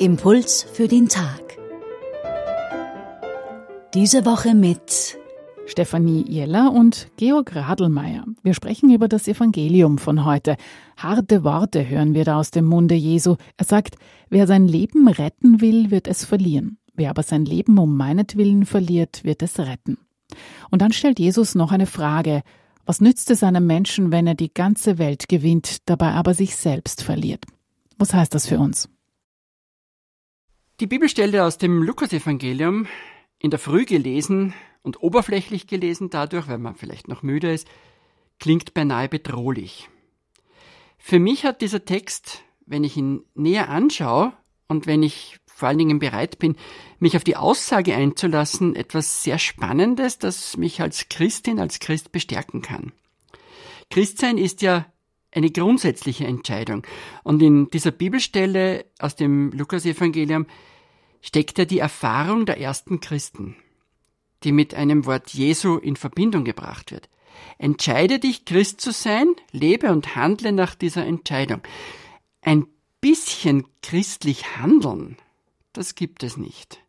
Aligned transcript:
Impuls 0.00 0.62
für 0.72 0.88
den 0.88 1.10
Tag. 1.10 1.58
Diese 3.92 4.24
Woche 4.24 4.54
mit 4.54 5.18
Stefanie 5.66 6.24
Jeller 6.26 6.72
und 6.72 7.08
Georg 7.18 7.54
Radelmeier. 7.54 8.24
Wir 8.42 8.54
sprechen 8.54 8.90
über 8.94 9.08
das 9.08 9.28
Evangelium 9.28 9.98
von 9.98 10.24
heute. 10.24 10.56
Harte 10.96 11.44
Worte 11.44 11.86
hören 11.86 12.14
wir 12.14 12.24
da 12.24 12.38
aus 12.38 12.50
dem 12.50 12.64
Munde 12.64 12.94
Jesu. 12.94 13.36
Er 13.58 13.66
sagt, 13.66 13.96
wer 14.30 14.46
sein 14.46 14.66
Leben 14.66 15.06
retten 15.06 15.60
will, 15.60 15.90
wird 15.90 16.08
es 16.08 16.24
verlieren. 16.24 16.78
Wer 16.94 17.10
aber 17.10 17.22
sein 17.22 17.44
Leben 17.44 17.76
um 17.76 17.94
meinetwillen 17.94 18.64
verliert, 18.64 19.22
wird 19.24 19.42
es 19.42 19.58
retten. 19.58 19.98
Und 20.70 20.80
dann 20.80 20.94
stellt 20.94 21.18
Jesus 21.18 21.54
noch 21.54 21.72
eine 21.72 21.84
Frage. 21.84 22.40
Was 22.86 23.02
nützt 23.02 23.30
es 23.30 23.42
einem 23.42 23.66
Menschen, 23.66 24.12
wenn 24.12 24.26
er 24.26 24.34
die 24.34 24.54
ganze 24.54 24.96
Welt 24.96 25.28
gewinnt, 25.28 25.90
dabei 25.90 26.12
aber 26.12 26.32
sich 26.32 26.56
selbst 26.56 27.02
verliert? 27.02 27.44
Was 27.98 28.14
heißt 28.14 28.34
das 28.34 28.46
für 28.46 28.58
uns? 28.58 28.88
Die 30.80 30.86
Bibelstelle 30.86 31.44
aus 31.44 31.58
dem 31.58 31.82
Lukasevangelium, 31.82 32.86
in 33.38 33.50
der 33.50 33.58
Früh 33.58 33.84
gelesen 33.84 34.54
und 34.82 35.02
oberflächlich 35.02 35.66
gelesen 35.66 36.08
dadurch, 36.08 36.48
weil 36.48 36.56
man 36.56 36.74
vielleicht 36.74 37.06
noch 37.06 37.22
müde 37.22 37.52
ist, 37.52 37.68
klingt 38.38 38.72
beinahe 38.72 39.06
bedrohlich. 39.06 39.90
Für 40.96 41.18
mich 41.18 41.44
hat 41.44 41.60
dieser 41.60 41.84
Text, 41.84 42.44
wenn 42.64 42.82
ich 42.82 42.96
ihn 42.96 43.24
näher 43.34 43.68
anschaue 43.68 44.32
und 44.68 44.86
wenn 44.86 45.02
ich 45.02 45.36
vor 45.46 45.68
allen 45.68 45.76
Dingen 45.76 45.98
bereit 45.98 46.38
bin, 46.38 46.56
mich 46.98 47.14
auf 47.14 47.24
die 47.24 47.36
Aussage 47.36 47.94
einzulassen, 47.94 48.74
etwas 48.74 49.22
sehr 49.22 49.38
Spannendes, 49.38 50.16
das 50.16 50.56
mich 50.56 50.80
als 50.80 51.10
Christin, 51.10 51.60
als 51.60 51.80
Christ 51.80 52.10
bestärken 52.10 52.62
kann. 52.62 52.92
Christsein 53.90 54.38
ist 54.38 54.62
ja 54.62 54.86
eine 55.32 55.50
grundsätzliche 55.50 56.26
Entscheidung. 56.26 56.86
Und 57.22 57.42
in 57.42 57.68
dieser 57.68 57.90
Bibelstelle 57.90 58.86
aus 58.98 59.16
dem 59.16 59.50
Lukasevangelium 59.52 60.46
ja 61.22 61.64
die 61.64 61.78
Erfahrung 61.78 62.46
der 62.46 62.58
ersten 62.58 63.00
Christen, 63.00 63.56
die 64.42 64.52
mit 64.52 64.74
einem 64.74 65.06
Wort 65.06 65.30
Jesu 65.30 65.76
in 65.76 65.96
Verbindung 65.96 66.44
gebracht 66.44 66.92
wird. 66.92 67.08
Entscheide 67.58 68.18
dich, 68.18 68.44
Christ 68.44 68.80
zu 68.80 68.92
sein, 68.92 69.34
lebe 69.52 69.92
und 69.92 70.16
handle 70.16 70.52
nach 70.52 70.74
dieser 70.74 71.06
Entscheidung. 71.06 71.60
Ein 72.42 72.66
bisschen 73.00 73.66
christlich 73.82 74.56
handeln, 74.56 75.16
das 75.72 75.94
gibt 75.94 76.22
es 76.22 76.36
nicht. 76.36 76.80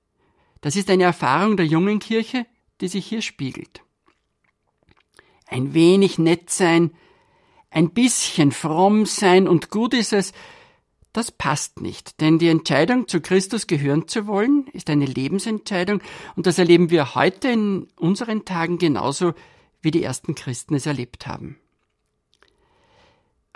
Das 0.62 0.76
ist 0.76 0.90
eine 0.90 1.04
Erfahrung 1.04 1.58
der 1.58 1.66
jungen 1.66 2.00
Kirche, 2.00 2.46
die 2.82 2.88
sich 2.88 3.06
hier 3.06 3.22
spiegelt. 3.22 3.82
Ein 5.48 5.74
wenig 5.74 6.18
nett 6.18 6.50
sein, 6.50 6.92
ein 7.70 7.92
bisschen 7.92 8.52
fromm 8.52 9.06
sein 9.06 9.48
und 9.48 9.70
gut 9.70 9.94
ist 9.94 10.14
es, 10.14 10.34
das 11.14 11.31
passt 11.31 11.81
nicht, 11.81 12.22
denn 12.22 12.40
die 12.40 12.48
Entscheidung, 12.48 13.08
zu 13.08 13.20
Christus 13.20 13.67
gehören 13.67 14.08
zu 14.08 14.28
wollen, 14.28 14.67
ist 14.73 14.90
eine 14.90 15.06
Lebensentscheidung 15.06 16.02
und 16.36 16.45
das 16.45 16.58
erleben 16.58 16.90
wir 16.90 17.16
heute 17.16 17.50
in 17.50 17.88
unseren 17.98 18.45
Tagen 18.45 18.78
genauso, 18.78 19.34
wie 19.81 19.92
die 19.92 20.03
ersten 20.03 20.36
Christen 20.36 20.76
es 20.76 20.86
erlebt 20.86 21.28
haben. 21.28 21.58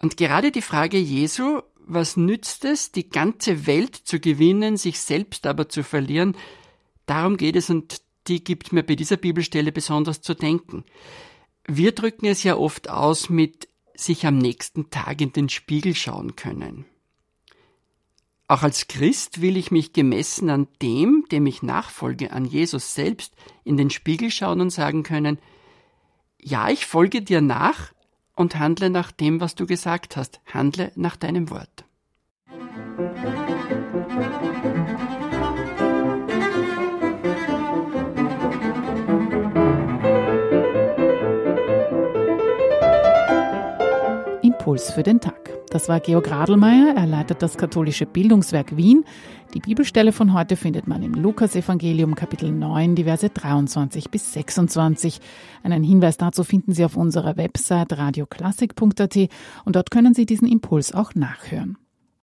Und 0.02 0.18
gerade 0.18 0.52
die 0.52 0.62
Frage 0.62 0.98
Jesu, 0.98 1.62
was 1.88 2.18
nützt 2.18 2.66
es, 2.66 2.92
die 2.92 3.10
ganze 3.10 3.68
Welt 3.68 3.96
zu 3.96 4.20
gewinnen, 4.20 4.76
sich 4.76 5.00
selbst 5.00 5.48
aber 5.48 5.70
zu 5.70 5.84
verlieren, 5.84 6.36
darum 7.06 7.38
geht 7.38 7.56
es 7.56 7.70
und 7.70 8.02
die 8.28 8.44
gibt 8.44 8.74
mir 8.74 8.84
bei 8.84 8.96
dieser 8.96 9.18
Bibelstelle 9.18 9.72
besonders 9.72 10.22
zu 10.22 10.34
denken. 10.34 10.84
Wir 11.68 11.94
drücken 11.94 12.26
es 12.26 12.44
ja 12.44 12.58
oft 12.58 12.90
aus 12.90 13.30
mit 13.30 13.70
sich 13.96 14.26
am 14.26 14.38
nächsten 14.38 14.90
Tag 14.90 15.22
in 15.22 15.32
den 15.32 15.48
Spiegel 15.48 15.96
schauen 15.96 16.36
können. 16.36 16.86
Auch 18.48 18.62
als 18.62 18.88
Christ 18.88 19.42
will 19.42 19.58
ich 19.58 19.72
mich 19.72 19.92
gemessen 19.92 20.50
an 20.50 20.68
dem, 20.82 21.26
dem 21.32 21.48
ich 21.48 21.64
nachfolge, 21.64 22.32
an 22.32 22.46
Jesus 22.46 22.94
selbst, 22.94 23.34
in 23.64 23.76
den 23.76 23.90
Spiegel 23.90 24.30
schauen 24.30 24.62
und 24.62 24.70
sagen 24.70 25.02
können, 25.02 25.40
ja, 26.40 26.70
ich 26.70 26.86
folge 26.86 27.24
dir 27.24 27.42
nach 27.42 27.92
und 28.36 28.60
handle 28.60 28.92
nach 28.92 29.12
dem, 29.12 29.42
was 29.42 29.56
du 29.56 29.66
gesagt 29.66 30.16
hast, 30.16 30.42
handle 30.46 30.92
nach 30.96 31.16
deinem 31.16 31.50
Wort. 31.50 31.75
Impuls 44.66 44.92
für 44.92 45.04
den 45.04 45.22
Tag. 45.22 45.54
Das 45.70 45.90
war 45.90 46.00
Georg 46.00 46.32
Radelmeier. 46.32 46.96
Er 46.96 47.06
leitet 47.06 47.44
das 47.44 47.56
katholische 47.56 48.08
Bildungswerk 48.08 48.76
Wien. 48.76 49.06
Die 49.54 49.60
Bibelstelle 49.60 50.12
von 50.12 50.34
heute 50.34 50.56
findet 50.56 50.88
man 50.88 51.04
im 51.04 51.14
Lukasevangelium 51.14 52.16
Kapitel 52.16 52.52
9, 52.52 52.96
die 52.96 53.04
Verse 53.04 53.30
23 53.30 54.10
bis 54.10 54.34
26. 54.34 55.22
Einen 55.62 55.84
Hinweis 55.84 56.18
dazu 56.18 56.44
finden 56.44 56.74
Sie 56.74 56.84
auf 56.84 56.98
unserer 56.98 57.38
Website 57.38 57.96
radioklassik.at 57.96 59.30
und 59.66 59.76
dort 59.76 59.92
können 59.92 60.16
Sie 60.16 60.26
diesen 60.26 60.48
Impuls 60.48 60.96
auch 60.96 61.14
nachhören. 61.14 61.78